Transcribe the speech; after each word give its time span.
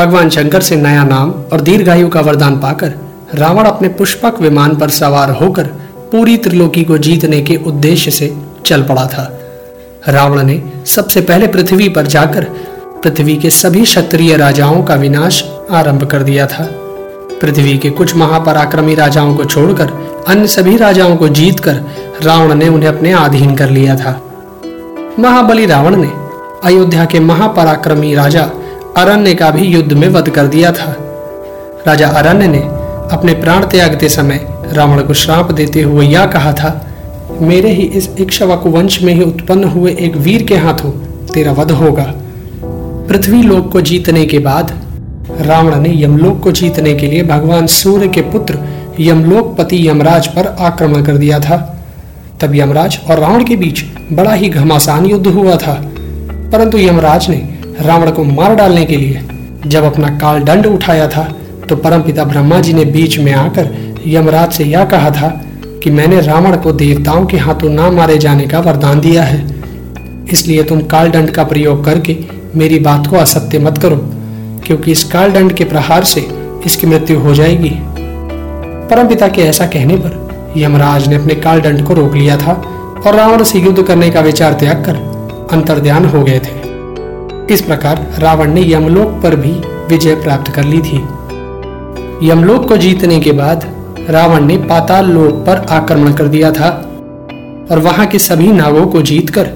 भगवान 0.00 0.28
शंकर 0.30 0.60
से 0.60 0.76
नया 0.76 1.04
नाम 1.04 1.30
और 1.30 1.60
दीर्घायु 1.60 2.08
का 2.08 2.20
वरदान 2.20 2.58
पाकर 2.60 2.92
रावण 3.34 3.64
अपने 3.64 3.88
पुष्पक 3.88 4.40
विमान 4.40 4.76
पर 4.76 4.90
सवार 4.90 5.30
होकर 5.30 5.64
पूरी 6.12 6.36
त्रिलोकी 6.36 6.84
को 6.84 6.98
जीतने 6.98 7.40
के 7.42 7.56
उद्देश्य 7.56 8.10
से 8.10 8.36
चल 8.66 8.82
पड़ा 8.82 9.06
था। 9.06 9.40
रावण 10.08 10.42
ने 10.42 10.62
सबसे 10.86 11.20
पहले 11.20 11.46
पृथ्वी 11.46 11.88
पर 11.88 12.06
जाकर 12.06 12.44
पृथ्वी 13.02 13.36
के 13.36 13.50
सभी 13.50 13.82
क्षत्रिय 13.82 14.36
राजाओं 14.36 14.82
का 14.82 14.94
विनाश 14.94 15.44
आरंभ 15.70 16.04
कर 16.04 16.22
दिया 16.22 16.46
था। 16.46 16.68
पृथ्वी 17.40 17.78
के 17.78 17.90
कुछ 17.90 18.16
महापराक्रमी 18.16 18.94
राजाओं 18.94 19.36
को 19.36 19.44
छोड़कर 19.44 19.92
अन्य 20.28 20.46
सभी 20.46 20.76
राजाओं 20.76 21.16
को 21.16 21.28
जीतकर 21.28 21.82
रावण 22.22 22.54
ने 22.54 22.68
उन्हें 22.68 22.88
अपने 22.88 23.12
अधीन 23.12 23.54
कर 23.56 23.70
लिया 23.70 23.96
था। 23.96 24.20
महाबली 25.18 25.66
रावण 25.66 25.96
ने 25.96 26.10
अयोध्या 26.64 27.04
के 27.04 27.20
महापराक्रमी 27.20 28.14
राजा 28.14 28.50
अरण्य 29.00 29.34
का 29.34 29.50
भी 29.50 29.66
युद्ध 29.66 29.92
में 29.92 30.08
वध 30.08 30.28
कर 30.28 30.46
दिया 30.46 30.72
था। 30.72 30.94
राजा 31.86 32.08
अरण्य 32.08 32.46
ने 32.46 32.60
अपने 33.12 33.34
प्राण 33.34 33.66
त्यागते 33.66 34.08
समय 34.08 34.46
रावण 34.72 35.02
को 35.02 35.14
श्राप 35.14 35.52
देते 35.52 35.82
हुए 35.82 36.06
यह 36.06 36.26
कहा 36.26 36.52
था, 36.52 36.70
मेरे 37.40 37.70
ही 37.70 37.82
इस 37.82 38.08
इक्ष्वाकु 38.20 38.70
वंश 38.70 39.00
में 39.02 39.12
ही 39.14 39.22
उत्पन्न 39.22 39.64
हुए 39.64 39.96
एक 40.00 40.16
वीर 40.16 40.42
के 40.42 40.56
हाथों 40.56 40.90
तेरा 41.26 41.52
वध 41.52 41.70
होगा। 41.70 42.12
पृथ्वी 43.08 43.42
लोक 43.42 43.70
को 43.72 43.80
जीतने 43.80 44.24
के 44.26 44.38
बाद 44.38 44.72
रावण 45.40 45.76
ने 45.76 45.92
यमलोक 46.02 46.42
को 46.42 46.52
जीतने 46.52 46.94
के 46.94 47.06
लिए 47.06 47.22
भगवान 47.22 47.66
सूर्य 47.66 48.08
के 48.08 48.20
पुत्र 48.22 48.58
यमलोकपति 49.00 49.86
यमराज 49.88 50.26
पर 50.26 50.46
आक्रमण 50.60 51.02
कर 51.02 51.16
दिया 51.16 51.38
था। 51.40 51.56
तब 52.40 52.54
यमराज 52.54 52.98
और 53.10 53.18
रावण 53.18 53.44
के 53.44 53.56
बीच 53.56 53.84
बड़ा 54.12 54.32
ही 54.32 54.48
घमासान 54.48 55.06
युद्ध 55.06 55.26
हुआ 55.26 55.56
था। 55.56 55.74
परंतु 56.52 56.78
यमराज 56.78 57.28
ने 57.30 57.36
रावण 57.82 58.10
को 58.10 58.24
मार 58.24 58.54
डालने 58.54 58.84
के 58.84 58.96
लिए। 58.96 59.22
जब 59.66 59.84
अपना 59.84 60.08
काल 60.18 60.42
दंड 60.42 60.66
उठाया 60.66 61.06
था 61.08 61.22
तो 61.68 61.76
परमपिता 61.76 62.24
ब्रह्मा 62.24 62.60
जी 62.60 62.72
ने 62.72 62.84
बीच 62.86 63.18
में 63.18 63.32
आकर 63.32 63.68
यमराज 64.06 64.52
से 64.52 64.64
यह 64.64 64.84
कहा 64.84 65.10
था 65.10 65.28
कि 65.82 65.90
मैंने 65.90 66.20
रावण 66.20 66.56
को 66.56 66.72
देवताओं 66.72 67.26
के 67.26 67.36
हाथों 67.38 67.68
ना 67.70 67.90
मारे 67.90 68.16
जाने 68.18 68.46
का 68.46 68.60
वरदान 68.60 69.00
दिया 69.00 69.22
है। 69.22 69.44
इसलिए 70.32 70.62
तुम 70.62 70.80
काल 70.86 71.10
दंड 71.10 71.30
का 71.30 71.44
प्रयोग 71.44 71.84
करके 71.84 72.16
मेरी 72.56 72.78
बात 72.78 73.06
को 73.06 73.16
असत्य 73.16 73.58
मत 73.58 73.78
करो, 73.78 73.96
क्योंकि 74.66 74.92
इस 74.92 75.04
काल 75.04 75.32
दंड 75.32 75.52
के 75.52 75.64
प्रहार 75.64 76.04
से 76.04 76.26
इसकी 76.66 76.86
मृत्यु 76.86 77.18
हो 77.20 77.34
जाएगी। 77.34 77.72
परमपिता 78.90 79.28
के 79.28 79.42
ऐसा 79.42 79.66
कहने 79.66 79.96
पर 79.96 80.52
यमराज 80.56 81.08
ने 81.08 81.16
अपने 81.16 81.34
काल 81.36 81.60
दंड 81.60 81.86
को 81.86 81.94
रोक 81.94 82.14
लिया 82.14 82.36
था 82.36 82.52
और 83.06 83.14
रावण 83.14 83.42
से 83.44 83.58
युद्ध 83.58 83.82
करने 83.82 84.10
का 84.10 84.20
विचार 84.20 84.52
त्याग 84.52 84.84
कर 84.84 84.96
अंतर्ध्यान 85.52 86.04
हो 86.04 86.22
गए 86.22 86.38
थे। 86.38 86.59
इस 87.50 87.60
प्रकार 87.60 88.14
रावण 88.18 88.52
ने 88.52 88.72
यमलोक 88.72 89.20
पर 89.22 89.34
भी 89.36 89.52
विजय 89.88 90.14
प्राप्त 90.14 90.52
कर 90.52 90.64
ली 90.64 90.80
थी। 90.80 90.96
यमलोक 92.28 92.68
को 92.68 92.76
जीतने 92.76 93.20
के 93.20 93.32
बाद 93.32 93.64
रावण 94.10 94.44
ने 94.44 94.56
पाताल 94.56 95.06
लोक 95.06 95.34
पर 95.46 95.66
आक्रमण 95.70 96.12
कर 96.12 96.28
दिया 96.28 96.52
था 96.52 96.68
और 97.70 97.78
वहाँ 97.78 98.06
के 98.06 98.18
सभी 98.18 98.52
नागों 98.52 98.86
को 98.86 99.02
जीतकर 99.02 99.50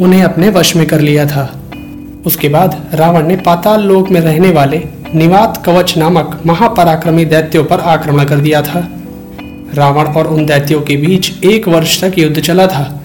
उन्हें 0.00 0.22
अपने 0.22 0.50
वश 0.50 0.76
में 0.76 0.86
कर 0.86 1.00
लिया 1.00 1.26
था। 1.26 1.60
उसके 2.26 2.48
बाद 2.48 2.90
रावण 2.94 3.26
ने 3.26 3.36
पाताल 3.36 3.82
लोक 3.82 4.10
में 4.10 4.20
रहने 4.20 4.50
वाले 4.50 4.82
निवात 5.14 5.62
कवच 5.66 5.96
नामक 5.96 6.40
महापराक्रमी 6.46 7.24
दैत्यों 7.24 7.64
पर 7.64 7.80
आक्रमण 7.80 8.24
कर 8.24 8.36
दिया 8.36 8.62
था। 8.62 8.88
रावण 9.74 10.04
और 10.04 10.26
उन 10.26 10.46
दैत्यों 10.46 10.80
के 10.80 10.96
बीच 10.96 11.44
एक 11.44 11.68
वर्ष 11.68 12.00
तक 12.04 12.18
युद्ध 12.18 12.40
चला 12.40 12.66
था। 12.66 13.00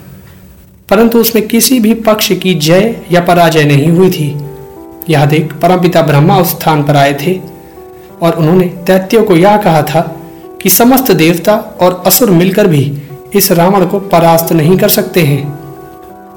परंतु 0.92 1.20
उसमें 1.20 1.47
किसी 1.47 1.80
भी 1.80 1.94
पक्ष 1.94 2.31
की 2.31 2.53
जय 2.53 2.95
या 3.11 3.22
पराजय 3.22 3.64
नहीं 3.64 3.88
हुई 3.88 4.09
थी। 4.09 4.42
यह 5.09 5.25
देख 5.25 5.53
परमपिता 5.53 6.02
ब्रह्मा 6.02 6.38
उस 6.38 6.50
स्थान 6.52 6.84
पर 6.84 6.95
आए 6.95 7.14
थे 7.14 7.39
और 8.22 8.36
उन्होंने 8.36 8.66
दैत्यों 8.66 9.23
को 9.23 9.36
यह 9.36 9.58
कहा 9.58 9.81
था 9.81 10.02
कि 10.62 10.69
समस्त 10.69 11.12
देवता 11.12 11.56
और 11.81 12.03
असुर 12.06 12.31
मिलकर 12.31 12.67
भी 12.67 13.02
इस 13.36 13.52
रावण 13.52 13.86
को 13.86 14.00
परास्त 14.00 14.53
नहीं 14.53 14.78
कर 14.78 14.90
सकते 14.90 15.22
हैं। 15.22 15.59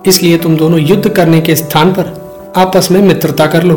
इसलिए 0.07 0.39
तुम 0.39 0.57
दोनों 0.57 0.81
युद्ध 0.81 1.09
करने 1.09 1.41
के 1.41 1.57
स्थान 1.57 1.93
पर 1.93 2.15
आपस 2.57 2.89
में 2.91 3.03
मित्रता 3.03 3.47
कर 3.47 3.63
लो। 3.63 3.77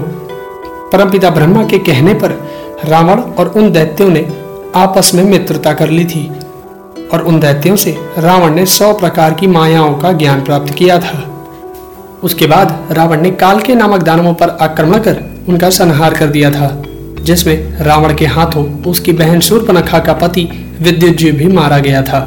परमपिता 0.94 1.30
ब्रह्मा 1.30 1.64
के 1.68 1.78
कहने 1.78 2.14
पर 2.14 2.32
रावण 2.86 3.22
और 3.22 3.48
उन 3.48 3.72
दैत्यों 3.72 4.10
ने 4.10 4.28
आपस 4.76 5.12
में 5.16 5.24
मित्रता 5.24 5.74
कर 5.74 5.90
ली 5.90 6.06
थी। 6.06 6.32
और 7.14 7.22
उन 7.22 7.40
दैत्यों 7.40 7.76
से 7.76 7.96
रावण 8.18 8.54
ने 8.56 8.66
सौ 8.66 8.94
प्रकार 8.94 9.34
की 9.34 9.48
मायाओं 9.48 9.94
का 9.94 10.12
ज्ञान 10.12 10.42
प्राप्त 10.42 10.74
किया 10.74 11.00
था। 11.00 11.24
उसके 12.24 12.48
बाद 12.48 12.88
रावण 12.92 13.22
ने 13.22 13.32
काल 13.32 13.60
के 13.60 13.76
नामक 13.76 14.04
दानवों 14.04 14.34
पर 14.34 14.50
आक्रमण 14.50 15.00
कर 15.00 15.24
उनका 15.50 15.70
संहार 15.70 16.14
कर 16.14 16.28
दिया 16.28 16.52
था, 16.52 16.84
जिसमें 17.22 17.78
रावण 17.80 18.16
के 18.16 18.26
हाथों 18.26 18.84
उसकी 18.84 19.14
बहन 19.14 19.40
सूर्पनखा 19.40 20.00
का 20.00 20.14
पति 20.14 20.50
विद्युत 20.82 21.16
जी 21.16 21.32
भी 21.32 21.48
मारा 21.48 21.78
गया 21.78 22.02
था। 22.02 22.20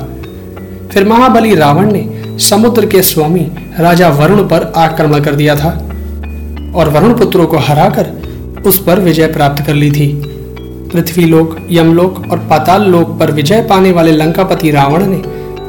फिर 0.92 1.08
महाबली 1.08 1.54
रावण 1.54 1.92
ने 1.92 2.38
समुद्र 2.38 2.86
के 2.86 3.02
स्वामी 3.02 3.50
राजा 3.80 4.08
वरुण 4.08 4.42
पर 4.42 4.72
आक्रमण 4.76 5.20
कर 5.20 5.34
दिया 5.34 5.56
था 5.56 5.70
और 6.74 6.88
वरुण 6.88 7.14
पुत्रों 7.14 7.46
को 7.46 7.58
हराकर 7.58 8.62
उस 8.66 8.82
पर 8.84 9.00
विजय 9.00 9.26
प्राप्त 9.26 9.66
कर 9.66 9.74
ली 9.74 9.90
थी। 9.90 10.29
पृथ्वी 10.92 11.24
लोक, 11.24 11.56
यमलोक 11.70 12.22
और 12.30 12.38
पाताल 12.38 12.82
लोक 12.82 13.18
पर 13.18 13.30
विजय 13.30 13.62
पाने 13.62 13.92
वाले 13.92 14.12
लंकापति 14.12 14.70
रावण 14.70 15.06
ने 15.06 15.22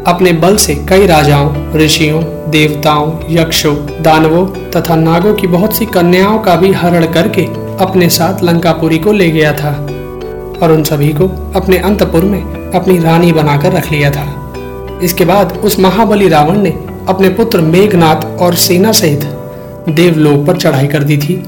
अपने 0.08 0.32
बल 0.34 0.56
से 0.56 0.76
कई 0.90 1.06
राजाओं, 1.08 1.54
ऋषियों, 1.74 2.22
देवताओं, 2.52 3.12
यक्षों, 3.30 3.76
दानवों 4.02 4.46
तथा 4.72 4.96
नागों 4.96 5.34
की 5.34 5.48
बहुत 5.48 5.76
सी 5.76 5.86
कन्याओं 5.86 6.40
का 6.40 6.56
भी 6.56 6.72
हरण 6.72 7.06
करके 7.14 7.46
अपने 7.84 8.10
साथ 8.10 8.44
लंकापुरी 8.44 8.98
को 8.98 9.12
ले 9.12 9.30
गया 9.32 9.54
था 9.54 9.72
और 10.62 10.72
उन 10.72 10.84
सभी 10.84 11.10
को 11.10 11.28
अपने 11.56 11.78
अंतपुर 11.78 12.24
में 12.24 12.72
अपनी 12.72 12.98
रानी 13.00 13.32
बनाकर 13.32 13.72
रख 13.72 13.92
लिया 13.92 14.12
था। 14.12 14.26
इसके 15.04 15.26
बाद 15.26 15.52
उस 15.64 15.80
महाबली 15.80 16.28
रावण 16.28 16.58
ने 16.58 16.70
अपने 17.10 17.30
पुत्र 17.30 17.62
मेघनाथ 17.62 18.26
और 18.40 18.56
सेना 18.56 18.92
सहित 18.92 19.24
देवलोक 19.90 20.46
पर 20.48 20.58
चढ़ाई 20.58 20.88
कर 20.88 21.04
दी 21.04 21.18
थी। 21.18 21.44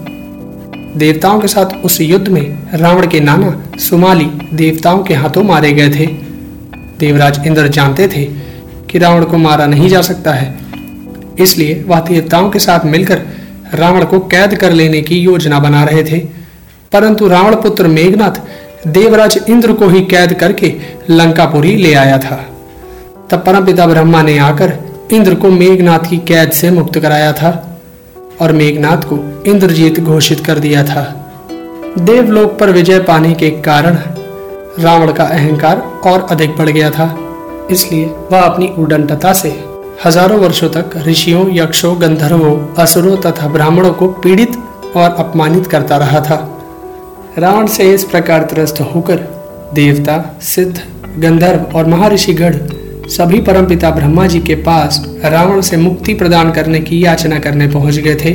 देवताओं 0.98 1.40
के 1.40 1.48
साथ 1.48 1.66
उस 1.66 2.02
युद्ध 2.02 2.28
में 2.28 2.58
रावण 2.74 3.08
के 3.08 3.20
नाना 3.20 3.78
सुमाली 3.78 4.26
देवताओं 4.54 5.04
के 5.04 5.14
हाथों 5.14 5.44
मारे 5.44 5.74
गए 5.74 5.90
थे। 5.90 6.06
देवराज 7.00 7.48
इंद्र 7.48 7.68
जानते 7.68 8.08
थे 8.08 8.24
कि 8.90 8.98
रावण 8.98 9.24
को 9.24 9.38
मारा 9.38 9.66
नहीं 9.66 9.90
जा 9.90 10.02
सकता 10.02 10.34
है। 10.34 10.56
इसलिए 11.40 11.84
वह 11.88 12.00
देवताओं 12.00 12.50
के 12.50 12.59
साथ 12.59 12.86
मिलकर 12.86 13.22
रावण 13.74 14.06
को 14.06 14.20
कैद 14.20 14.56
कर 14.56 14.72
लेने 14.72 15.02
की 15.02 15.16
योजना 15.16 15.59
बना 15.59 15.84
रहे 15.84 16.04
थे। 16.04 16.20
परंतु 16.92 17.28
रावण 17.28 17.56
पुत्र 17.56 17.88
मेघनाथ 17.88 18.42
देवराज 18.88 19.40
इंद्र 19.50 19.74
को 19.74 19.88
ही 19.88 20.02
कैद 20.02 20.34
करके 20.34 20.74
लंकापुरी 21.10 21.75
ले 21.75 21.94
आया 21.94 22.18
था। 22.18 22.50
तब 23.30 23.44
परमपिता 23.46 23.88
ब्रह्मा 23.88 24.22
ने 24.22 24.38
आकर 24.38 24.74
इंद्र 25.14 25.36
को 25.36 25.50
मेघनाथ 25.50 26.00
की 26.00 26.18
कैद 26.18 26.52
से 26.52 26.72
मुक्त 26.72 27.00
कराया 27.00 27.34
था। 27.34 27.73
और 28.42 28.52
मेघनाथ 28.52 29.04
को 29.04 29.18
इंद्रजीत 29.48 30.00
घोषित 30.00 30.46
कर 30.46 30.60
दिया 30.60 30.84
था। 30.84 31.04
देवलोक 32.00 32.58
पर 32.60 32.72
विजय 32.72 33.00
पाने 33.00 33.34
के 33.34 33.50
कारण 33.62 33.98
रावण 34.80 35.12
का 35.14 35.24
अहंकार 35.24 35.80
और 36.06 36.28
अधिक 36.32 36.56
बढ़ 36.58 36.70
गया 36.70 36.90
था। 36.90 37.16
इसलिए 37.72 38.06
वह 38.32 38.40
अपनी 38.40 38.68
उडंटता 38.78 39.34
से 39.34 39.50
हज़ारों 40.06 40.40
वर्षों 40.40 40.70
तक 40.70 40.98
ऋषियों, 41.08 41.46
यक्षों, 41.52 41.96
गंधर्वों, 42.02 42.58
असुरों 42.76 43.18
तथा 43.18 43.48
ब्राह्मणों 43.48 43.94
को 43.94 44.08
पीड़ित 44.24 44.58
और 44.96 45.10
अपमानित 45.10 45.68
करता 45.68 45.98
रहा 45.98 46.20
था। 46.20 46.38
रावण 47.38 47.68
से 47.68 47.94
इस 47.94 48.04
प्रकार 48.04 48.44
त्रस्त 48.44 48.82
होकर 48.96 49.18
देवता, 49.74 50.18
सिद्ध, 50.42 50.82
गंधर्व 51.18 51.78
और 51.78 51.86
महर्षिगढ़ 51.86 52.56
सभी 53.08 53.41
परमपिता 53.41 53.90
ब्रह्मा 53.91 54.28
जी 54.28 54.40
के 54.40 54.56
पास 54.56 55.06
रावण 55.25 55.62
से 55.62 55.78
मुक्ति 55.78 56.14
प्रदान 56.14 56.52
करने 56.52 56.80
की 56.80 57.06
याचना 57.06 57.40
करने 57.40 57.68
पहुँच 57.68 57.96
गए 57.96 58.16
थे। 58.16 58.34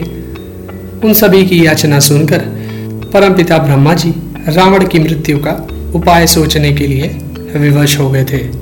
उन 1.04 1.12
सभी 1.14 1.46
की 1.46 1.66
याचना 1.66 2.00
सुनकर 2.00 2.38
परमपिता 3.12 3.58
ब्रह्मा 3.58 3.94
जी 3.94 4.10
रावण 4.48 4.87
की 4.87 4.98
मृत्यु 4.98 5.38
का 5.38 5.69
उपाय 5.94 6.26
सोचने 6.26 6.72
के 6.72 6.87
लिए 6.87 7.19
विवश 7.56 7.98
हो 7.98 8.10
गए 8.10 8.25
थे। 8.25 8.57